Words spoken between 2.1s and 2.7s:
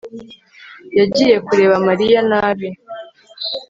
nabi